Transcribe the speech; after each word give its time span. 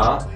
Ja. 0.00 0.26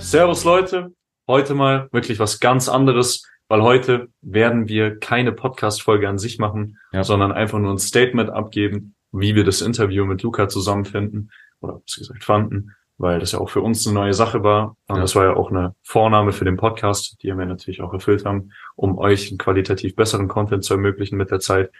Servus 0.00 0.44
Leute, 0.44 0.94
heute 1.28 1.54
mal 1.54 1.90
wirklich 1.92 2.18
was 2.18 2.40
ganz 2.40 2.70
anderes, 2.70 3.28
weil 3.46 3.60
heute 3.60 4.08
werden 4.22 4.68
wir 4.68 4.98
keine 4.98 5.32
Podcast-Folge 5.32 6.08
an 6.08 6.16
sich 6.16 6.38
machen, 6.38 6.78
ja. 6.90 7.04
sondern 7.04 7.30
einfach 7.30 7.58
nur 7.58 7.72
ein 7.72 7.78
Statement 7.78 8.30
abgeben, 8.30 8.94
wie 9.12 9.34
wir 9.34 9.44
das 9.44 9.60
Interview 9.60 10.06
mit 10.06 10.22
Luca 10.22 10.48
zusammenfinden 10.48 11.30
oder 11.60 11.74
was 11.74 11.96
gesagt 11.96 12.24
fanden, 12.24 12.70
weil 12.96 13.18
das 13.18 13.32
ja 13.32 13.38
auch 13.38 13.50
für 13.50 13.60
uns 13.60 13.86
eine 13.86 13.96
neue 13.96 14.14
Sache 14.14 14.42
war. 14.42 14.78
Und 14.86 14.96
ja. 14.96 15.02
das 15.02 15.14
war 15.14 15.24
ja 15.24 15.36
auch 15.36 15.50
eine 15.50 15.74
Vornahme 15.82 16.32
für 16.32 16.46
den 16.46 16.56
Podcast, 16.56 17.22
die 17.22 17.26
wir 17.26 17.44
natürlich 17.44 17.82
auch 17.82 17.92
erfüllt 17.92 18.24
haben, 18.24 18.50
um 18.76 18.96
euch 18.96 19.28
einen 19.28 19.36
qualitativ 19.36 19.94
besseren 19.94 20.26
Content 20.26 20.64
zu 20.64 20.72
ermöglichen 20.72 21.18
mit 21.18 21.30
der 21.30 21.40
Zeit. 21.40 21.70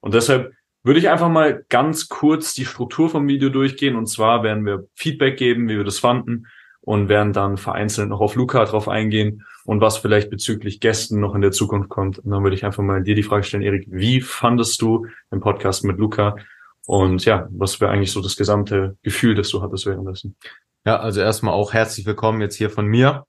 Und 0.00 0.12
deshalb 0.12 0.52
würde 0.84 0.98
ich 0.98 1.08
einfach 1.08 1.28
mal 1.28 1.64
ganz 1.68 2.08
kurz 2.08 2.54
die 2.54 2.66
Struktur 2.66 3.08
vom 3.08 3.28
Video 3.28 3.48
durchgehen. 3.48 3.96
Und 3.96 4.06
zwar 4.06 4.42
werden 4.42 4.66
wir 4.66 4.86
Feedback 4.94 5.36
geben, 5.36 5.68
wie 5.68 5.76
wir 5.76 5.84
das 5.84 5.98
fanden 5.98 6.46
und 6.80 7.08
werden 7.08 7.32
dann 7.32 7.56
vereinzelt 7.56 8.08
noch 8.08 8.20
auf 8.20 8.34
Luca 8.34 8.64
drauf 8.64 8.88
eingehen 8.88 9.44
und 9.64 9.80
was 9.80 9.98
vielleicht 9.98 10.30
bezüglich 10.30 10.80
Gästen 10.80 11.20
noch 11.20 11.36
in 11.36 11.40
der 11.40 11.52
Zukunft 11.52 11.88
kommt. 11.88 12.18
Und 12.18 12.30
dann 12.32 12.42
würde 12.42 12.56
ich 12.56 12.64
einfach 12.64 12.82
mal 12.82 13.02
dir 13.02 13.14
die 13.14 13.22
Frage 13.22 13.44
stellen, 13.44 13.62
Erik, 13.62 13.86
wie 13.88 14.20
fandest 14.20 14.82
du 14.82 15.06
den 15.30 15.40
Podcast 15.40 15.84
mit 15.84 15.98
Luca? 15.98 16.36
Und 16.86 17.24
ja, 17.24 17.46
was 17.52 17.80
wäre 17.80 17.92
eigentlich 17.92 18.10
so 18.10 18.20
das 18.20 18.36
gesamte 18.36 18.96
Gefühl, 19.02 19.36
das 19.36 19.50
du 19.50 19.62
hattest 19.62 19.86
währenddessen? 19.86 20.36
Ja, 20.84 20.98
also 20.98 21.20
erstmal 21.20 21.54
auch 21.54 21.72
herzlich 21.72 22.04
willkommen 22.06 22.40
jetzt 22.40 22.56
hier 22.56 22.70
von 22.70 22.86
mir 22.86 23.26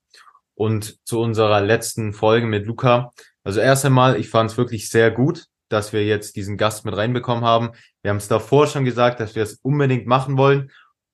und 0.55 0.97
zu 1.05 1.19
unserer 1.19 1.61
letzten 1.61 2.13
Folge 2.13 2.47
mit 2.47 2.65
Luca. 2.65 3.11
Also 3.43 3.59
erst 3.59 3.85
einmal, 3.85 4.19
ich 4.19 4.29
fand 4.29 4.49
es 4.49 4.57
wirklich 4.57 4.89
sehr 4.89 5.11
gut 5.11 5.45
dass 5.69 5.93
wir 5.93 6.05
jetzt 6.05 6.35
diesen 6.35 6.57
Gast 6.57 6.85
mit 6.85 6.95
reinbekommen 6.95 7.43
haben. 7.43 7.71
Wir 8.01 8.09
haben 8.09 8.17
es 8.17 8.27
davor 8.27 8.67
schon 8.67 8.85
gesagt, 8.85 9.19
dass 9.19 9.35
wir 9.35 9.43
es 9.43 9.55
unbedingt 9.61 10.05
machen 10.07 10.37
wollen. 10.37 10.71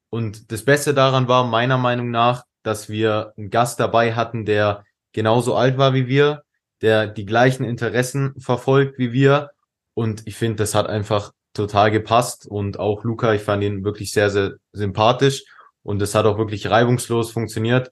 Und 0.10 0.52
das 0.52 0.66
Beste 0.66 0.94
daran 0.94 1.28
war 1.28 1.46
meiner 1.46 1.78
Meinung 1.78 2.10
nach, 2.12 2.44
dass 2.64 2.90
wir 2.90 3.34
einen 3.38 3.50
Gast 3.50 3.80
dabei 3.80 4.16
hatten, 4.16 4.46
der 4.46 4.84
genauso 5.14 5.56
alt 5.56 5.78
war 5.78 5.94
wie 5.94 6.08
wir, 6.08 6.44
der 6.82 7.08
die 7.08 7.26
gleichen 7.26 7.64
Interessen 7.64 8.40
verfolgt 8.40 8.98
wie 8.98 9.12
wir. 9.12 9.52
Und 9.94 10.28
ich 10.28 10.36
finde, 10.36 10.58
das 10.58 10.76
hat 10.76 10.88
einfach 10.88 11.32
total 11.54 11.92
gepasst. 11.92 12.46
Und 12.48 12.80
auch 12.80 13.04
Luca, 13.04 13.34
ich 13.34 13.42
fand 13.42 13.64
ihn 13.64 13.84
wirklich 13.84 14.12
sehr, 14.12 14.30
sehr 14.30 14.54
sympathisch. 14.72 15.44
Und 15.84 16.02
es 16.02 16.16
hat 16.16 16.26
auch 16.26 16.38
wirklich 16.38 16.70
reibungslos 16.70 17.32
funktioniert, 17.32 17.92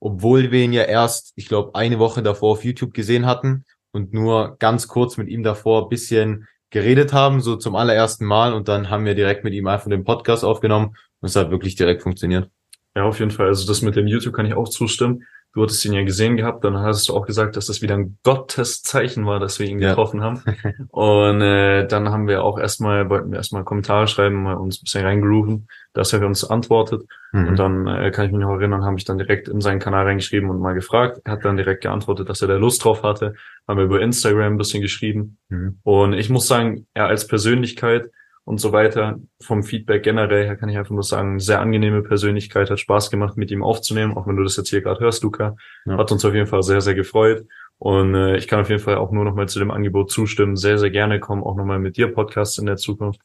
obwohl 0.00 0.50
wir 0.50 0.64
ihn 0.64 0.72
ja 0.72 0.82
erst, 0.82 1.32
ich 1.36 1.48
glaube, 1.48 1.74
eine 1.74 1.98
Woche 1.98 2.22
davor 2.22 2.52
auf 2.52 2.64
YouTube 2.64 2.92
gesehen 2.92 3.26
hatten 3.26 3.64
und 3.92 4.12
nur 4.12 4.56
ganz 4.58 4.88
kurz 4.88 5.16
mit 5.16 5.28
ihm 5.28 5.42
davor 5.42 5.88
bisschen 5.88 6.48
geredet 6.70 7.12
haben, 7.12 7.40
so 7.40 7.56
zum 7.56 7.76
allerersten 7.76 8.24
Mal. 8.24 8.52
Und 8.54 8.68
dann 8.68 8.90
haben 8.90 9.04
wir 9.04 9.14
direkt 9.14 9.44
mit 9.44 9.54
ihm 9.54 9.66
einfach 9.68 9.88
den 9.88 10.04
Podcast 10.04 10.44
aufgenommen 10.44 10.96
und 11.20 11.28
es 11.28 11.36
hat 11.36 11.50
wirklich 11.50 11.76
direkt 11.76 12.02
funktioniert. 12.02 12.50
Ja, 12.96 13.04
auf 13.04 13.20
jeden 13.20 13.30
Fall. 13.30 13.46
Also 13.46 13.66
das 13.66 13.82
mit 13.82 13.96
dem 13.96 14.06
YouTube 14.06 14.34
kann 14.34 14.46
ich 14.46 14.54
auch 14.54 14.68
zustimmen. 14.68 15.24
Du 15.54 15.62
hattest 15.62 15.84
ihn 15.84 15.92
ja 15.92 16.02
gesehen 16.02 16.38
gehabt, 16.38 16.64
dann 16.64 16.78
hast 16.78 17.08
du 17.08 17.14
auch 17.14 17.26
gesagt, 17.26 17.56
dass 17.56 17.66
das 17.66 17.82
wieder 17.82 17.94
ein 17.94 18.16
Gotteszeichen 18.22 19.26
war, 19.26 19.38
dass 19.38 19.58
wir 19.58 19.66
ihn 19.66 19.80
getroffen 19.80 20.20
ja. 20.20 20.24
haben. 20.24 20.42
Und 20.88 21.42
äh, 21.42 21.86
dann 21.86 22.08
haben 22.08 22.26
wir 22.26 22.42
auch 22.42 22.58
erstmal, 22.58 23.10
wollten 23.10 23.30
wir 23.30 23.36
erstmal 23.36 23.62
Kommentare 23.62 24.06
schreiben, 24.06 24.44
mal 24.44 24.54
uns 24.54 24.78
ein 24.78 24.84
bisschen 24.84 25.04
reingrooven, 25.04 25.68
dass 25.92 26.14
er 26.14 26.24
uns 26.24 26.42
antwortet. 26.42 27.02
Mhm. 27.32 27.48
Und 27.48 27.58
dann 27.58 27.86
äh, 27.86 28.10
kann 28.10 28.24
ich 28.24 28.32
mich 28.32 28.40
noch 28.40 28.54
erinnern, 28.54 28.84
habe 28.84 28.96
ich 28.96 29.04
dann 29.04 29.18
direkt 29.18 29.48
in 29.48 29.60
seinen 29.60 29.78
Kanal 29.78 30.06
reingeschrieben 30.06 30.48
und 30.48 30.58
mal 30.58 30.72
gefragt. 30.72 31.20
Er 31.24 31.32
hat 31.32 31.44
dann 31.44 31.58
direkt 31.58 31.82
geantwortet, 31.82 32.30
dass 32.30 32.40
er 32.40 32.48
da 32.48 32.56
Lust 32.56 32.82
drauf 32.82 33.02
hatte. 33.02 33.34
Haben 33.68 33.76
wir 33.76 33.84
über 33.84 34.00
Instagram 34.00 34.54
ein 34.54 34.58
bisschen 34.58 34.80
geschrieben. 34.80 35.36
Mhm. 35.50 35.80
Und 35.82 36.12
ich 36.14 36.30
muss 36.30 36.48
sagen, 36.48 36.86
er 36.94 37.08
als 37.08 37.26
Persönlichkeit 37.26 38.10
und 38.44 38.58
so 38.58 38.72
weiter. 38.72 39.18
Vom 39.40 39.62
Feedback 39.62 40.02
generell 40.02 40.44
her 40.46 40.56
kann 40.56 40.68
ich 40.68 40.76
einfach 40.76 40.92
nur 40.92 41.02
sagen, 41.02 41.38
sehr 41.38 41.60
angenehme 41.60 42.02
Persönlichkeit, 42.02 42.70
hat 42.70 42.80
Spaß 42.80 43.10
gemacht, 43.10 43.36
mit 43.36 43.50
ihm 43.50 43.62
aufzunehmen, 43.62 44.16
auch 44.16 44.26
wenn 44.26 44.36
du 44.36 44.42
das 44.42 44.56
jetzt 44.56 44.70
hier 44.70 44.82
gerade 44.82 45.00
hörst, 45.00 45.22
Luca. 45.22 45.56
Ja. 45.84 45.98
Hat 45.98 46.10
uns 46.12 46.24
auf 46.24 46.34
jeden 46.34 46.46
Fall 46.46 46.62
sehr, 46.62 46.80
sehr 46.80 46.94
gefreut. 46.94 47.46
Und 47.78 48.14
äh, 48.14 48.36
ich 48.36 48.48
kann 48.48 48.60
auf 48.60 48.68
jeden 48.68 48.80
Fall 48.80 48.96
auch 48.96 49.10
nur 49.10 49.24
nochmal 49.24 49.48
zu 49.48 49.58
dem 49.58 49.70
Angebot 49.70 50.10
zustimmen. 50.10 50.56
Sehr, 50.56 50.78
sehr 50.78 50.90
gerne 50.90 51.20
kommen 51.20 51.42
auch 51.42 51.56
nochmal 51.56 51.78
mit 51.78 51.96
dir 51.96 52.12
Podcasts 52.12 52.58
in 52.58 52.66
der 52.66 52.76
Zukunft, 52.76 53.20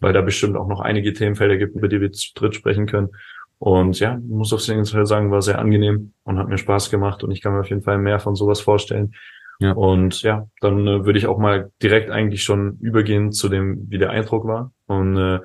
weil 0.00 0.12
da 0.12 0.20
bestimmt 0.20 0.56
auch 0.56 0.68
noch 0.68 0.80
einige 0.80 1.12
Themenfelder 1.12 1.56
gibt, 1.56 1.76
über 1.76 1.88
die 1.88 2.00
wir 2.00 2.12
zu 2.12 2.32
dritt 2.34 2.54
sprechen 2.54 2.86
können. 2.86 3.10
Und 3.58 4.00
ja, 4.00 4.18
muss 4.26 4.52
auf 4.52 4.66
jeden 4.66 4.84
Fall 4.84 5.06
sagen, 5.06 5.30
war 5.30 5.40
sehr 5.40 5.58
angenehm 5.58 6.14
und 6.24 6.38
hat 6.38 6.48
mir 6.48 6.58
Spaß 6.58 6.90
gemacht 6.90 7.22
und 7.22 7.30
ich 7.30 7.40
kann 7.40 7.52
mir 7.52 7.60
auf 7.60 7.68
jeden 7.68 7.82
Fall 7.82 7.96
mehr 7.96 8.18
von 8.18 8.34
sowas 8.34 8.60
vorstellen. 8.60 9.14
Ja. 9.58 9.72
Und 9.72 10.22
ja, 10.22 10.48
dann 10.60 10.86
äh, 10.86 11.04
würde 11.04 11.18
ich 11.18 11.26
auch 11.26 11.38
mal 11.38 11.70
direkt 11.82 12.10
eigentlich 12.10 12.42
schon 12.42 12.78
übergehen 12.80 13.32
zu 13.32 13.48
dem, 13.48 13.90
wie 13.90 13.98
der 13.98 14.10
Eindruck 14.10 14.46
war. 14.46 14.72
Und 14.86 15.16
äh, 15.16 15.40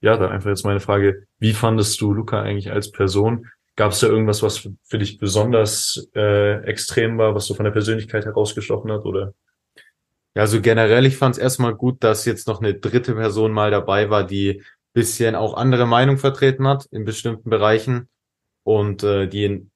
ja, 0.00 0.16
da 0.16 0.28
einfach 0.28 0.50
jetzt 0.50 0.64
meine 0.64 0.80
Frage, 0.80 1.24
wie 1.38 1.52
fandest 1.52 2.00
du 2.00 2.12
Luca 2.12 2.42
eigentlich 2.42 2.72
als 2.72 2.90
Person? 2.90 3.46
Gab 3.76 3.92
es 3.92 4.00
da 4.00 4.08
irgendwas, 4.08 4.42
was 4.42 4.68
für 4.84 4.98
dich 4.98 5.18
besonders 5.18 6.08
äh, 6.14 6.62
extrem 6.64 7.18
war, 7.18 7.34
was 7.34 7.46
so 7.46 7.54
von 7.54 7.64
der 7.64 7.70
Persönlichkeit 7.70 8.24
herausgestochen 8.24 8.90
hat? 8.90 9.04
Oder? 9.04 9.34
Ja, 10.34 10.42
also 10.42 10.60
generell, 10.60 11.06
ich 11.06 11.16
fand 11.16 11.36
es 11.36 11.40
erstmal 11.40 11.74
gut, 11.74 12.02
dass 12.02 12.24
jetzt 12.24 12.48
noch 12.48 12.60
eine 12.60 12.74
dritte 12.74 13.14
Person 13.14 13.52
mal 13.52 13.70
dabei 13.70 14.10
war, 14.10 14.24
die 14.24 14.62
bisschen 14.92 15.36
auch 15.36 15.54
andere 15.54 15.86
Meinung 15.86 16.18
vertreten 16.18 16.66
hat 16.66 16.86
in 16.90 17.04
bestimmten 17.04 17.50
Bereichen 17.50 18.08
und 18.64 19.02
äh, 19.02 19.28
die 19.28 19.44
in 19.44 19.70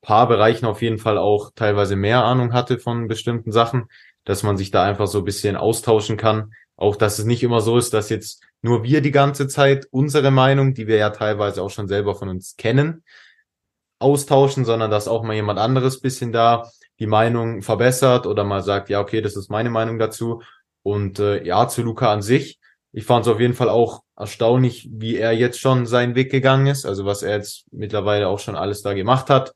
paar 0.00 0.28
Bereichen 0.28 0.66
auf 0.66 0.82
jeden 0.82 0.98
Fall 0.98 1.18
auch 1.18 1.50
teilweise 1.54 1.96
mehr 1.96 2.24
Ahnung 2.24 2.52
hatte 2.52 2.78
von 2.78 3.08
bestimmten 3.08 3.52
Sachen, 3.52 3.88
dass 4.24 4.42
man 4.42 4.56
sich 4.56 4.70
da 4.70 4.84
einfach 4.84 5.06
so 5.06 5.18
ein 5.18 5.24
bisschen 5.24 5.56
austauschen 5.56 6.16
kann. 6.16 6.52
Auch, 6.76 6.96
dass 6.96 7.18
es 7.18 7.24
nicht 7.24 7.42
immer 7.42 7.60
so 7.60 7.76
ist, 7.76 7.92
dass 7.92 8.08
jetzt 8.08 8.42
nur 8.62 8.84
wir 8.84 9.00
die 9.00 9.10
ganze 9.10 9.48
Zeit 9.48 9.86
unsere 9.90 10.30
Meinung, 10.30 10.74
die 10.74 10.86
wir 10.86 10.96
ja 10.96 11.10
teilweise 11.10 11.62
auch 11.62 11.70
schon 11.70 11.88
selber 11.88 12.14
von 12.14 12.28
uns 12.28 12.56
kennen, 12.56 13.02
austauschen, 13.98 14.64
sondern 14.64 14.90
dass 14.90 15.08
auch 15.08 15.24
mal 15.24 15.34
jemand 15.34 15.58
anderes 15.58 16.00
bisschen 16.00 16.30
da 16.30 16.70
die 17.00 17.06
Meinung 17.06 17.62
verbessert 17.62 18.26
oder 18.26 18.44
mal 18.44 18.62
sagt, 18.62 18.90
ja, 18.90 19.00
okay, 19.00 19.20
das 19.20 19.36
ist 19.36 19.50
meine 19.50 19.70
Meinung 19.70 19.98
dazu. 19.98 20.42
Und 20.82 21.18
äh, 21.18 21.44
ja, 21.44 21.66
zu 21.68 21.82
Luca 21.82 22.12
an 22.12 22.22
sich, 22.22 22.60
ich 22.92 23.04
fand 23.04 23.26
es 23.26 23.32
auf 23.32 23.40
jeden 23.40 23.54
Fall 23.54 23.68
auch 23.68 24.02
erstaunlich, 24.16 24.88
wie 24.92 25.16
er 25.16 25.32
jetzt 25.32 25.60
schon 25.60 25.86
seinen 25.86 26.14
Weg 26.14 26.30
gegangen 26.30 26.66
ist, 26.66 26.86
also 26.86 27.04
was 27.04 27.22
er 27.22 27.36
jetzt 27.36 27.64
mittlerweile 27.72 28.28
auch 28.28 28.38
schon 28.38 28.56
alles 28.56 28.82
da 28.82 28.94
gemacht 28.94 29.30
hat 29.30 29.52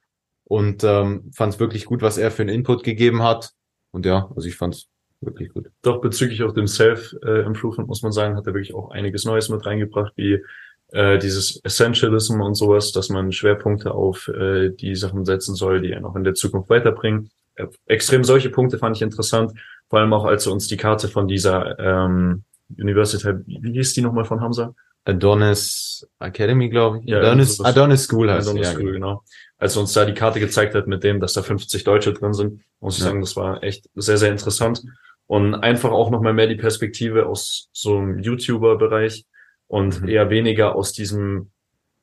und 0.53 0.85
ähm, 0.85 1.31
fand 1.33 1.55
es 1.55 1.61
wirklich 1.61 1.87
gut, 1.87 2.03
was 2.03 2.19
er 2.19 2.31
für 2.31 2.43
einen 2.43 2.55
Input 2.55 2.85
gegeben 2.85 3.23
hat. 3.23 3.53
Und 3.91 4.05
ja, 4.05 4.31
also 4.37 4.47
ich 4.47 4.57
fand 4.57 4.75
es 4.75 4.89
wirklich 5.23 5.49
gut. 5.49 5.71
Doch 5.81 6.03
bezüglich 6.03 6.43
auch 6.43 6.53
dem 6.53 6.67
Self-Improvement 6.67 7.89
muss 7.89 8.03
man 8.03 8.13
sagen, 8.13 8.37
hat 8.37 8.47
er 8.47 8.53
wirklich 8.53 8.75
auch 8.75 8.91
einiges 8.91 9.25
Neues 9.25 9.49
mit 9.49 9.65
reingebracht, 9.65 10.13
wie 10.17 10.43
äh, 10.89 11.19
dieses 11.19 11.59
Essentialism 11.65 12.43
und 12.43 12.55
sowas, 12.55 12.93
dass 12.93 13.09
man 13.09 13.33
Schwerpunkte 13.33 13.95
auf 13.95 14.29
äh, 14.29 14.69
die 14.69 14.95
Sachen 14.95 15.25
setzen 15.25 15.55
soll, 15.55 15.81
die 15.81 15.93
er 15.93 16.01
noch 16.03 16.17
in 16.17 16.25
der 16.25 16.35
Zukunft 16.35 16.69
weiterbringen. 16.69 17.31
Äh, 17.55 17.69
extrem 17.87 18.23
solche 18.23 18.51
Punkte 18.51 18.77
fand 18.77 18.95
ich 18.95 19.01
interessant, 19.01 19.53
vor 19.89 20.01
allem 20.01 20.13
auch 20.13 20.27
als 20.27 20.45
er 20.45 20.53
uns 20.53 20.67
die 20.67 20.77
Karte 20.77 21.09
von 21.09 21.29
dieser 21.29 21.79
ähm, 21.79 22.45
University, 22.77 23.27
wie 23.47 23.73
hieß 23.73 23.95
die 23.95 24.03
nochmal 24.03 24.27
von 24.27 24.43
Hamza? 24.43 24.75
Adonis 25.05 26.09
Academy, 26.21 26.69
glaube 26.69 27.01
ich. 27.01 27.07
Ja, 27.07 27.19
Adonis, 27.19 27.61
Adonis 27.61 28.05
School 28.05 28.31
heißt 28.31 28.49
Adonis 28.49 28.69
ja, 28.69 28.75
School, 28.75 28.93
genau 28.93 29.23
als 29.63 29.77
er 29.77 29.83
uns 29.83 29.93
da 29.93 30.05
die 30.05 30.13
Karte 30.13 30.41
gezeigt 30.41 30.75
hat 30.75 30.89
mit 30.89 31.05
dem, 31.05 31.21
dass 31.21 31.35
da 31.35 31.43
50 31.43 31.85
Deutsche 31.85 32.13
drin 32.13 32.35
sind, 32.35 32.63
muss 32.81 32.97
ich 32.97 33.05
ja. 33.05 33.11
sagen, 33.11 33.21
das 33.21 33.37
war 33.37 33.63
echt 33.63 33.89
sehr, 33.95 34.19
sehr 34.19 34.33
interessant. 34.33 34.83
Und 35.29 35.55
einfach 35.55 35.93
auch 35.93 36.11
nochmal 36.11 36.33
mehr 36.33 36.49
die 36.49 36.57
Perspektive 36.57 37.27
aus 37.27 37.69
so 37.73 37.97
einem 37.97 38.19
YouTuber-Bereich 38.19 39.25
und 39.69 40.03
mhm. 40.03 40.09
eher 40.09 40.31
weniger 40.31 40.75
aus 40.75 40.93
diesem 40.93 41.53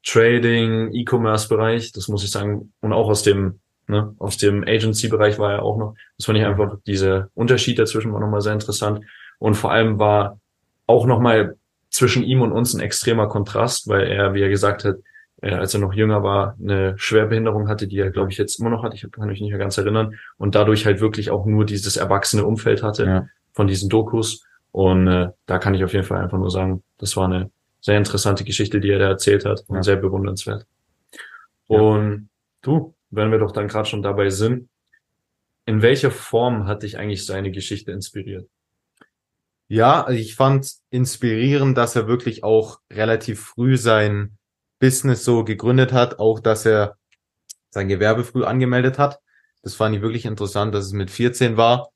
Trading, 0.05 0.93
E-Commerce-Bereich. 0.93 1.91
Das 1.91 2.07
muss 2.07 2.23
ich 2.23 2.31
sagen. 2.31 2.71
Und 2.79 2.93
auch 2.93 3.09
aus 3.09 3.23
dem, 3.23 3.59
ne, 3.87 4.15
aus 4.19 4.37
dem 4.37 4.63
Agency-Bereich 4.63 5.37
war 5.37 5.51
er 5.51 5.63
auch 5.63 5.77
noch. 5.77 5.95
Das 6.17 6.27
fand 6.27 6.39
ich 6.39 6.45
einfach, 6.45 6.77
dieser 6.87 7.27
Unterschied 7.33 7.77
dazwischen 7.77 8.13
war 8.13 8.21
nochmal 8.21 8.39
sehr 8.39 8.53
interessant. 8.53 9.01
Und 9.37 9.55
vor 9.55 9.73
allem 9.73 9.99
war 9.99 10.39
auch 10.87 11.05
nochmal 11.05 11.57
zwischen 11.89 12.23
ihm 12.23 12.41
und 12.41 12.51
uns 12.51 12.73
ein 12.73 12.81
extremer 12.81 13.27
Kontrast, 13.27 13.87
weil 13.87 14.07
er, 14.07 14.33
wie 14.33 14.41
er 14.41 14.49
gesagt 14.49 14.85
hat, 14.85 14.97
äh, 15.41 15.53
als 15.53 15.73
er 15.73 15.79
noch 15.79 15.93
jünger 15.93 16.23
war, 16.23 16.55
eine 16.61 16.97
Schwerbehinderung 16.97 17.67
hatte, 17.67 17.87
die 17.87 17.97
er, 17.97 18.11
glaube 18.11 18.31
ich, 18.31 18.37
jetzt 18.37 18.59
immer 18.59 18.69
noch 18.69 18.83
hat. 18.83 18.93
Ich 18.93 19.09
kann 19.11 19.27
mich 19.27 19.41
nicht 19.41 19.49
mehr 19.49 19.59
ganz 19.59 19.77
erinnern. 19.77 20.15
Und 20.37 20.55
dadurch 20.55 20.85
halt 20.85 20.99
wirklich 20.99 21.31
auch 21.31 21.45
nur 21.45 21.65
dieses 21.65 21.97
erwachsene 21.97 22.45
Umfeld 22.45 22.83
hatte 22.83 23.05
ja. 23.05 23.27
von 23.53 23.67
diesen 23.67 23.89
Dokus. 23.89 24.45
Und 24.71 25.07
äh, 25.07 25.29
da 25.45 25.57
kann 25.57 25.73
ich 25.73 25.83
auf 25.83 25.93
jeden 25.93 26.05
Fall 26.05 26.21
einfach 26.21 26.37
nur 26.37 26.51
sagen, 26.51 26.83
das 26.97 27.15
war 27.17 27.25
eine 27.25 27.49
sehr 27.81 27.97
interessante 27.97 28.43
Geschichte, 28.43 28.79
die 28.79 28.89
er 28.89 28.99
da 28.99 29.07
erzählt 29.07 29.45
hat 29.45 29.63
und 29.67 29.77
ja. 29.77 29.83
sehr 29.83 29.95
bewundernswert. 29.95 30.65
Ja. 31.69 31.79
Und 31.79 32.29
du, 32.61 32.93
wenn 33.09 33.31
wir 33.31 33.39
doch 33.39 33.51
dann 33.51 33.67
gerade 33.67 33.87
schon 33.87 34.01
dabei 34.01 34.29
sind, 34.29 34.69
in 35.65 35.81
welcher 35.81 36.11
Form 36.11 36.67
hat 36.67 36.83
dich 36.83 36.97
eigentlich 36.97 37.25
seine 37.25 37.51
Geschichte 37.51 37.91
inspiriert? 37.91 38.47
Ja, 39.69 40.03
also 40.03 40.19
ich 40.19 40.35
fand 40.35 40.71
inspirierend, 40.89 41.77
dass 41.77 41.95
er 41.95 42.07
wirklich 42.07 42.43
auch 42.43 42.79
relativ 42.91 43.39
früh 43.39 43.77
sein 43.77 44.37
Business 44.79 45.23
so 45.23 45.43
gegründet 45.43 45.93
hat, 45.93 46.19
auch 46.19 46.39
dass 46.39 46.65
er 46.65 46.97
sein 47.69 47.87
Gewerbe 47.87 48.23
früh 48.23 48.43
angemeldet 48.43 48.97
hat. 48.97 49.19
Das 49.61 49.75
fand 49.75 49.95
ich 49.95 50.01
wirklich 50.01 50.25
interessant, 50.25 50.73
dass 50.73 50.85
es 50.85 50.93
mit 50.93 51.11
14 51.11 51.55
war. 51.55 51.89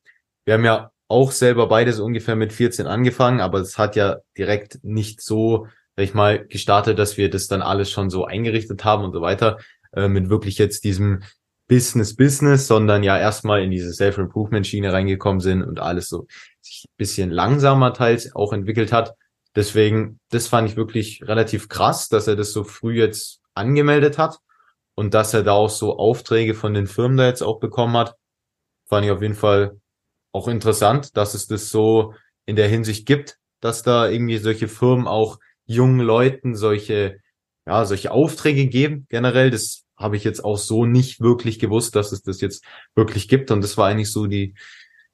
Wir 0.46 0.54
haben 0.54 0.66
ja 0.66 0.92
auch 1.08 1.32
selber 1.32 1.68
beide 1.68 1.94
so 1.94 2.06
ungefähr 2.06 2.36
mit 2.36 2.54
14 2.54 2.88
angefangen, 2.88 3.42
aber 3.42 3.60
es 3.60 3.78
hat 3.78 3.96
ja 3.96 4.20
direkt 4.38 4.84
nicht 4.84 5.22
so 5.22 5.68
sag 5.96 6.04
ich 6.06 6.14
mal, 6.14 6.46
gestartet, 6.48 6.98
dass 6.98 7.18
wir 7.18 7.30
das 7.30 7.48
dann 7.48 7.62
alles 7.62 7.92
schon 7.92 8.10
so 8.10 8.26
eingerichtet 8.26 8.84
haben 8.84 9.04
und 9.04 9.14
so 9.14 9.22
weiter, 9.22 9.60
äh, 9.94 10.08
mit 10.08 10.30
wirklich 10.30 10.58
jetzt 10.58 10.84
diesem 10.84 11.24
Business 11.68 12.16
Business, 12.16 12.68
sondern 12.68 13.04
ja 13.04 13.18
erstmal 13.18 13.64
in 13.64 13.72
diese 13.72 13.94
Self-Improvement-Schiene 13.94 14.92
reingekommen 14.92 15.40
sind 15.40 15.64
und 15.64 15.80
alles 15.80 16.10
so 16.10 16.28
sich 16.62 16.86
ein 16.88 16.98
bisschen 16.98 17.30
langsamer 17.30 17.94
teils 17.94 18.36
auch 18.36 18.54
entwickelt 18.54 18.92
hat. 18.92 19.14
Deswegen, 19.56 20.20
das 20.30 20.48
fand 20.48 20.70
ich 20.70 20.76
wirklich 20.76 21.22
relativ 21.24 21.70
krass, 21.70 22.10
dass 22.10 22.28
er 22.28 22.36
das 22.36 22.52
so 22.52 22.64
früh 22.64 23.00
jetzt 23.00 23.40
angemeldet 23.54 24.18
hat 24.18 24.40
und 24.96 25.14
dass 25.14 25.34
er 25.34 25.44
da 25.44 25.54
auch 25.54 25.70
so 25.70 25.98
Aufträge 25.98 26.54
von 26.54 26.74
den 26.74 26.88
Firmen 26.88 27.18
da 27.18 27.28
jetzt 27.28 27.44
auch 27.44 27.60
bekommen 27.60 27.96
hat. 27.96 28.16
Fand 28.88 29.06
ich 29.06 29.12
auf 29.12 29.22
jeden 29.22 29.36
Fall 29.36 29.80
auch 30.32 30.48
interessant, 30.48 31.16
dass 31.16 31.34
es 31.34 31.48
das 31.48 31.70
so 31.70 32.14
in 32.46 32.56
der 32.56 32.68
Hinsicht 32.68 33.06
gibt, 33.06 33.38
dass 33.62 33.84
da 33.84 34.10
irgendwie 34.10 34.38
solche 34.38 34.68
Firmen 34.68 35.08
auch 35.08 35.40
jungen 35.66 36.02
Leuten 36.02 36.56
solche, 36.56 37.20
ja, 37.66 37.86
solche 37.86 38.12
Aufträge 38.12 38.68
geben. 38.68 39.06
Generell, 39.10 39.52
das 39.52 39.86
habe 40.04 40.18
ich 40.18 40.24
jetzt 40.24 40.44
auch 40.46 40.58
so 40.58 40.86
nicht 40.86 41.22
wirklich 41.22 41.58
gewusst, 41.58 41.96
dass 41.96 42.12
es 42.12 42.22
das 42.22 42.42
jetzt 42.42 42.64
wirklich 42.94 43.28
gibt. 43.28 43.50
Und 43.50 43.64
das 43.64 43.78
war 43.78 43.88
eigentlich 43.88 44.12
so 44.12 44.28
die 44.28 44.54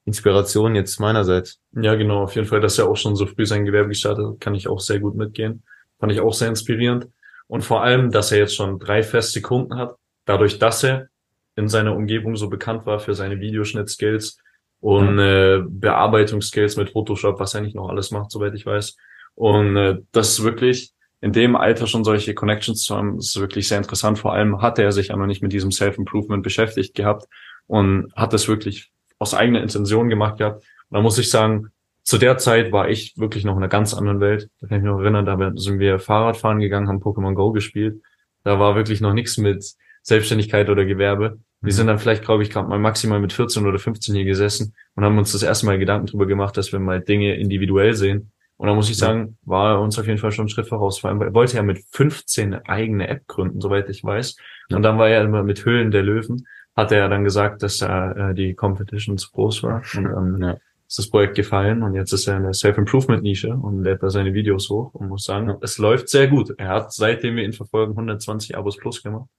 Inspiration 0.04 0.74
jetzt 0.74 0.98
meinerseits. 1.00 1.60
Ja, 1.72 1.94
genau, 1.94 2.22
auf 2.24 2.34
jeden 2.34 2.46
Fall, 2.46 2.60
dass 2.60 2.78
er 2.78 2.88
auch 2.88 2.96
schon 2.96 3.16
so 3.16 3.26
früh 3.26 3.46
sein 3.46 3.64
Gewerbe 3.64 3.88
gestartet 3.88 4.26
hat, 4.26 4.40
kann 4.40 4.54
ich 4.54 4.68
auch 4.68 4.80
sehr 4.80 5.00
gut 5.00 5.14
mitgehen. 5.14 5.62
Fand 5.98 6.12
ich 6.12 6.20
auch 6.20 6.34
sehr 6.34 6.48
inspirierend. 6.48 7.08
Und 7.46 7.62
vor 7.62 7.82
allem, 7.82 8.10
dass 8.10 8.32
er 8.32 8.38
jetzt 8.38 8.54
schon 8.54 8.78
drei 8.78 9.02
feste 9.02 9.40
Kunden 9.40 9.76
hat, 9.76 9.96
dadurch, 10.24 10.58
dass 10.58 10.84
er 10.84 11.08
in 11.56 11.68
seiner 11.68 11.94
Umgebung 11.94 12.36
so 12.36 12.48
bekannt 12.48 12.86
war 12.86 13.00
für 13.00 13.14
seine 13.14 13.40
Videoschnitt-Skills 13.40 14.38
und 14.80 15.18
ja. 15.18 15.56
äh, 15.56 15.62
Bearbeitungsskills 15.66 16.76
mit 16.76 16.90
Photoshop, 16.90 17.38
was 17.38 17.54
er 17.54 17.60
nicht 17.60 17.74
noch 17.74 17.88
alles 17.88 18.10
macht, 18.10 18.30
soweit 18.30 18.54
ich 18.54 18.66
weiß. 18.66 18.96
Und 19.34 19.76
äh, 19.76 19.98
das 20.12 20.30
ist 20.30 20.44
wirklich 20.44 20.92
in 21.20 21.32
dem 21.32 21.54
Alter 21.54 21.86
schon 21.86 22.04
solche 22.04 22.34
Connections 22.34 22.82
zu 22.82 22.96
haben, 22.96 23.18
ist 23.18 23.38
wirklich 23.38 23.68
sehr 23.68 23.78
interessant. 23.78 24.18
Vor 24.18 24.32
allem 24.32 24.62
hatte 24.62 24.82
er 24.82 24.92
sich 24.92 25.10
noch 25.10 25.26
nicht 25.26 25.42
mit 25.42 25.52
diesem 25.52 25.70
Self-Improvement 25.70 26.42
beschäftigt 26.42 26.94
gehabt 26.94 27.26
und 27.66 28.12
hat 28.16 28.32
das 28.32 28.48
wirklich 28.48 28.90
aus 29.18 29.34
eigener 29.34 29.62
Intention 29.62 30.08
gemacht 30.08 30.38
gehabt. 30.38 30.64
Und 30.88 30.96
da 30.96 31.02
muss 31.02 31.18
ich 31.18 31.30
sagen, 31.30 31.68
zu 32.02 32.16
der 32.16 32.38
Zeit 32.38 32.72
war 32.72 32.88
ich 32.88 33.14
wirklich 33.18 33.44
noch 33.44 33.52
in 33.52 33.58
einer 33.58 33.68
ganz 33.68 33.92
anderen 33.92 34.20
Welt. 34.20 34.48
Da 34.60 34.66
kann 34.66 34.78
ich 34.78 34.82
mich 34.82 34.90
noch 34.90 35.00
erinnern, 35.00 35.26
da 35.26 35.52
sind 35.56 35.78
wir 35.78 35.98
Fahrradfahren 35.98 36.58
gegangen, 36.58 36.88
haben 36.88 37.02
Pokémon 37.02 37.34
Go 37.34 37.52
gespielt. 37.52 38.02
Da 38.42 38.58
war 38.58 38.74
wirklich 38.74 39.02
noch 39.02 39.12
nichts 39.12 39.36
mit 39.36 39.74
Selbstständigkeit 40.02 40.70
oder 40.70 40.86
Gewerbe. 40.86 41.38
Wir 41.60 41.72
mhm. 41.72 41.76
sind 41.76 41.86
dann 41.88 41.98
vielleicht, 41.98 42.24
glaube 42.24 42.42
ich, 42.42 42.48
gerade 42.48 42.66
mal 42.66 42.78
maximal 42.78 43.20
mit 43.20 43.34
14 43.34 43.66
oder 43.66 43.78
15 43.78 44.14
hier 44.14 44.24
gesessen 44.24 44.74
und 44.94 45.04
haben 45.04 45.18
uns 45.18 45.32
das 45.32 45.42
erste 45.42 45.66
Mal 45.66 45.78
Gedanken 45.78 46.06
darüber 46.06 46.26
gemacht, 46.26 46.56
dass 46.56 46.72
wir 46.72 46.80
mal 46.80 47.02
Dinge 47.02 47.36
individuell 47.36 47.92
sehen 47.92 48.32
und 48.60 48.66
da 48.66 48.74
muss 48.74 48.90
ich 48.90 48.98
sagen, 48.98 49.38
war 49.46 49.70
er 49.70 49.80
uns 49.80 49.98
auf 49.98 50.06
jeden 50.06 50.18
Fall 50.18 50.32
schon 50.32 50.42
einen 50.42 50.50
Schritt 50.50 50.68
voraus. 50.68 50.98
Vor 50.98 51.08
allem, 51.08 51.22
er 51.22 51.32
wollte 51.32 51.56
ja 51.56 51.62
mit 51.62 51.82
15 51.92 52.52
eine 52.52 52.68
eigene 52.68 53.08
App 53.08 53.26
gründen, 53.26 53.58
soweit 53.58 53.88
ich 53.88 54.04
weiß. 54.04 54.36
Und 54.70 54.82
dann 54.82 54.98
war 54.98 55.08
er 55.08 55.24
immer 55.24 55.42
mit 55.42 55.64
Höhlen 55.64 55.90
der 55.90 56.02
Löwen, 56.02 56.46
hat 56.76 56.92
er 56.92 56.98
ja 56.98 57.08
dann 57.08 57.24
gesagt, 57.24 57.62
dass 57.62 57.80
er 57.80 58.16
äh, 58.18 58.34
die 58.34 58.52
Competition 58.52 59.16
zu 59.16 59.30
groß 59.30 59.62
war. 59.62 59.82
Und 59.96 60.04
ähm, 60.04 60.42
ja. 60.42 60.58
ist 60.86 60.98
das 60.98 61.08
Projekt 61.08 61.36
gefallen 61.36 61.82
und 61.82 61.94
jetzt 61.94 62.12
ist 62.12 62.26
er 62.26 62.36
in 62.36 62.42
der 62.42 62.52
Self-Improvement-Nische 62.52 63.48
und 63.48 63.82
lädt 63.82 64.02
da 64.02 64.10
seine 64.10 64.34
Videos 64.34 64.68
hoch 64.68 64.92
und 64.92 65.08
muss 65.08 65.24
sagen, 65.24 65.48
ja. 65.48 65.56
es 65.62 65.78
läuft 65.78 66.10
sehr 66.10 66.28
gut. 66.28 66.52
Er 66.58 66.68
hat, 66.68 66.92
seitdem 66.92 67.36
wir 67.36 67.44
ihn 67.44 67.54
verfolgen, 67.54 67.92
120 67.92 68.58
Abos 68.58 68.76
plus 68.76 69.02
gemacht. 69.02 69.30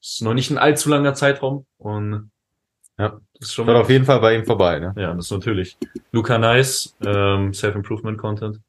Das 0.00 0.14
ist 0.14 0.22
noch 0.22 0.34
nicht 0.34 0.50
ein 0.50 0.58
allzu 0.58 0.88
langer 0.90 1.14
Zeitraum 1.14 1.66
und 1.78 2.32
ja, 2.98 3.20
das 3.38 3.48
ist 3.48 3.54
schon 3.54 3.66
mal 3.66 3.76
auf 3.76 3.90
jeden 3.90 4.04
Fall 4.04 4.20
bei 4.20 4.34
ihm 4.34 4.44
vorbei. 4.44 4.78
Ne? 4.78 4.94
Ja, 4.96 5.12
das 5.12 5.26
ist 5.26 5.30
natürlich. 5.30 5.76
Luca 6.12 6.38
Nice, 6.38 6.96
ähm, 7.04 7.52
Self-Improvement-Content. 7.52 8.60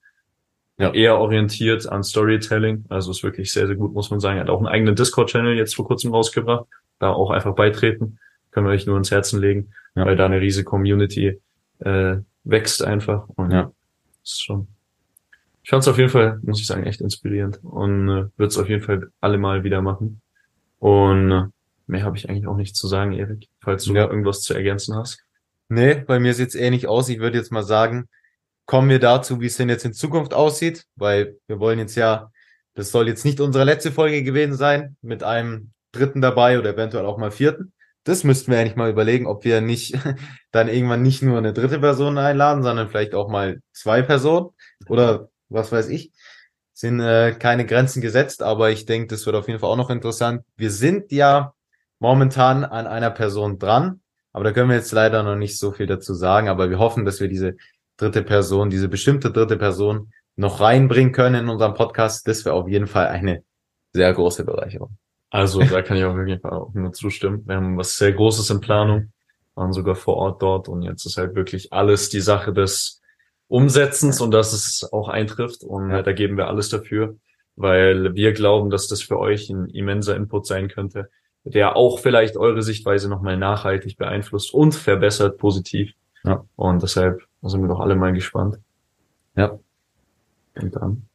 Ja. 0.78 0.94
Eher 0.94 1.18
orientiert 1.18 1.88
an 1.88 2.04
Storytelling. 2.04 2.86
Also 2.90 3.12
ist 3.12 3.24
wirklich 3.24 3.52
sehr, 3.52 3.68
sehr 3.68 3.76
gut, 3.76 3.94
muss 3.94 4.12
man 4.12 4.20
sagen. 4.20 4.38
Er 4.38 4.44
hat 4.44 4.50
auch 4.50 4.60
einen 4.60 4.68
eigenen 4.68 4.96
Discord-Channel 4.96 5.56
jetzt 5.56 5.76
vor 5.76 5.88
kurzem 5.88 6.14
rausgebracht. 6.14 6.66
Da 7.00 7.10
auch 7.10 7.32
einfach 7.32 7.56
beitreten. 7.56 8.20
Können 8.52 8.68
wir 8.68 8.74
euch 8.74 8.86
nur 8.86 8.98
ins 8.98 9.12
Herzen 9.12 9.40
legen, 9.40 9.72
ja. 9.96 10.06
weil 10.06 10.16
da 10.16 10.26
eine 10.26 10.42
riesige 10.42 10.66
Community 10.66 11.40
äh, 11.80 12.18
wächst 12.44 12.84
einfach. 12.84 13.28
Und 13.36 13.52
ja, 13.52 13.72
ist 14.24 14.44
schon. 14.44 14.68
Ich 15.64 15.70
fand 15.70 15.84
es 15.84 15.88
auf 15.88 15.98
jeden 15.98 16.10
Fall, 16.10 16.40
muss 16.44 16.60
ich 16.60 16.68
sagen, 16.68 16.84
echt 16.84 17.02
inspirierend 17.02 17.60
und 17.64 18.10
äh, 18.10 18.26
wird 18.38 18.52
es 18.52 18.58
auf 18.58 18.70
jeden 18.70 18.84
Fall 18.84 19.10
alle 19.20 19.38
mal 19.38 19.64
wieder 19.64 19.82
machen. 19.82 20.22
Und 20.80 21.32
äh, 21.32 21.44
Mehr 21.88 22.04
habe 22.04 22.18
ich 22.18 22.30
eigentlich 22.30 22.48
auch 22.48 22.58
nicht 22.58 22.76
zu 22.76 22.88
sagen, 22.88 23.14
Erik, 23.14 23.48
falls 23.62 23.86
du 23.86 23.94
ja. 23.94 24.08
irgendwas 24.08 24.42
zu 24.42 24.54
ergänzen 24.54 24.96
hast. 24.96 25.24
Nee, 25.70 25.96
bei 25.96 26.20
mir 26.20 26.34
sieht 26.34 26.50
es 26.50 26.56
ähnlich 26.56 26.88
aus. 26.88 27.10
Ich 27.10 27.20
würde 27.20 27.38
jetzt 27.38 27.52
mal 27.52 27.64
sagen, 27.64 28.08
kommen 28.66 28.90
wir 28.90 29.00
dazu, 29.00 29.40
wie 29.42 29.48
es 29.48 29.58
denn 29.58 29.70
jetzt 29.70 29.86
in 29.86 29.94
Zukunft 29.94 30.34
aussieht, 30.34 30.86
weil 30.96 31.38
wir 31.48 31.60
wollen 31.60 31.80
jetzt 31.80 31.96
ja, 31.96 32.32
das 32.76 32.92
soll 32.92 33.08
jetzt 33.08 33.26
nicht 33.26 33.40
unsere 33.40 33.64
letzte 33.64 33.92
Folge 33.92 34.24
gewesen 34.24 34.56
sein, 34.56 34.98
mit 35.02 35.24
einem 35.24 35.72
dritten 35.94 36.22
dabei 36.22 36.60
oder 36.60 36.72
eventuell 36.72 37.06
auch 37.06 37.18
mal 37.18 37.32
vierten. 37.32 37.74
Das 38.04 38.24
müssten 38.24 38.52
wir 38.52 38.60
eigentlich 38.60 38.76
mal 38.76 38.90
überlegen, 38.90 39.26
ob 39.26 39.44
wir 39.44 39.62
nicht 39.62 39.98
dann 40.52 40.68
irgendwann 40.68 41.02
nicht 41.02 41.22
nur 41.22 41.38
eine 41.38 41.54
dritte 41.54 41.80
Person 41.80 42.18
einladen, 42.18 42.64
sondern 42.64 42.90
vielleicht 42.90 43.16
auch 43.16 43.30
mal 43.30 43.62
zwei 43.74 44.02
Personen 44.02 44.50
oder 44.88 45.30
was 45.50 45.72
weiß 45.72 45.88
ich. 45.90 46.12
Sind 46.74 47.00
äh, 47.00 47.34
keine 47.38 47.66
Grenzen 47.66 48.02
gesetzt, 48.02 48.44
aber 48.44 48.70
ich 48.70 48.86
denke, 48.86 49.08
das 49.08 49.26
wird 49.26 49.36
auf 49.36 49.48
jeden 49.48 49.60
Fall 49.60 49.70
auch 49.70 49.78
noch 49.78 49.90
interessant. 49.90 50.44
Wir 50.56 50.70
sind 50.70 51.12
ja 51.12 51.54
momentan 52.00 52.64
an 52.64 52.88
einer 52.88 53.12
Person 53.12 53.60
dran. 53.60 54.02
Aber 54.34 54.44
da 54.44 54.52
können 54.52 54.70
wir 54.70 54.76
jetzt 54.76 54.92
leider 54.92 55.24
noch 55.24 55.36
nicht 55.36 55.58
so 55.58 55.72
viel 55.72 55.88
dazu 55.88 56.14
sagen. 56.14 56.48
Aber 56.48 56.70
wir 56.70 56.80
hoffen, 56.80 57.06
dass 57.06 57.20
wir 57.20 57.28
diese 57.28 57.56
dritte 57.98 58.24
Person, 58.24 58.70
diese 58.70 58.88
bestimmte 58.88 59.32
dritte 59.32 59.58
Person 59.58 60.12
noch 60.36 60.60
reinbringen 60.62 61.12
können 61.12 61.44
in 61.44 61.50
unserem 61.50 61.74
Podcast. 61.74 62.28
Das 62.28 62.46
wäre 62.46 62.56
auf 62.56 62.68
jeden 62.68 62.88
Fall 62.88 63.08
eine 63.08 63.44
sehr 63.94 64.14
große 64.14 64.46
Bereicherung. 64.46 64.98
Also 65.30 65.62
da 65.62 65.82
kann 65.82 65.98
ich 65.98 66.04
auf 66.04 66.16
jeden 66.16 66.40
Fall 66.40 66.52
auch 66.52 66.74
nur 66.74 66.94
zustimmen. 66.94 67.44
Wir 67.46 67.56
haben 67.56 67.78
was 67.78 67.98
sehr 67.98 68.14
Großes 68.14 68.50
in 68.50 68.62
Planung, 68.62 69.12
waren 69.56 69.74
sogar 69.74 69.96
vor 69.96 70.16
Ort 70.16 70.42
dort 70.42 70.70
und 70.70 70.84
jetzt 70.84 71.06
ist 71.06 71.18
halt 71.18 71.36
wirklich 71.36 71.74
alles 71.74 72.10
die 72.10 72.22
Sache 72.22 72.54
des 72.54 73.02
Umsetzens 73.48 74.22
und 74.22 74.32
dass 74.32 74.54
es 74.54 74.88
auch 74.92 75.10
eintrifft 75.10 75.64
und 75.64 75.90
ja. 75.90 76.02
da 76.02 76.14
geben 76.14 76.38
wir 76.38 76.48
alles 76.48 76.70
dafür, 76.70 77.18
weil 77.56 78.14
wir 78.14 78.34
glauben, 78.34 78.70
dass 78.70 78.88
das 78.88 79.02
für 79.02 79.20
euch 79.20 79.50
ein 79.50 79.68
immenser 79.70 80.16
Input 80.16 80.46
sein 80.46 80.70
könnte, 80.70 81.10
der 81.54 81.76
auch 81.76 82.00
vielleicht 82.00 82.38
eure 82.38 82.62
Sichtweise 82.62 83.10
nochmal 83.10 83.38
nachhaltig 83.38 83.98
beeinflusst 83.98 84.54
und 84.54 84.74
verbessert 84.74 85.38
positiv. 85.38 85.94
Ja. 86.24 86.44
Und 86.56 86.84
deshalb 86.84 87.22
sind 87.42 87.62
wir 87.62 87.68
doch 87.68 87.80
alle 87.80 87.96
mal 87.96 88.14
gespannt. 88.14 88.58
Ja. 89.36 89.58
Und 90.56 90.76
dann 90.76 91.08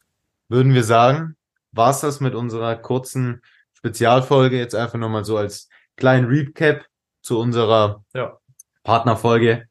würden 0.48 0.74
wir 0.74 0.84
sagen, 0.84 1.36
war's 1.72 2.00
das 2.00 2.20
mit 2.20 2.34
unserer 2.34 2.76
kurzen 2.76 3.42
Spezialfolge 3.72 4.58
jetzt 4.58 4.74
einfach 4.74 4.98
nochmal 4.98 5.24
so 5.24 5.36
als 5.36 5.68
kleinen 5.96 6.26
Recap 6.26 6.84
zu 7.20 7.38
unserer 7.38 8.04
ja. 8.14 8.38
Partnerfolge. 8.84 9.66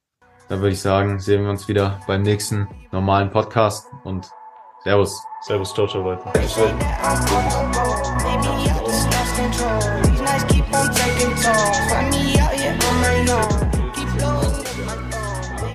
Dann 0.49 0.59
würde 0.59 0.73
ich 0.73 0.81
sagen, 0.81 1.19
sehen 1.19 1.43
wir 1.43 1.49
uns 1.49 1.67
wieder 1.67 2.01
beim 2.07 2.23
nächsten 2.23 2.67
normalen 2.91 3.31
Podcast 3.31 3.87
und 4.03 4.29
Servus. 4.83 5.23
Servus, 5.41 5.73
ciao, 5.73 5.87
ciao 5.87 6.03
weiter. 6.03 6.31
song. 11.41 12.20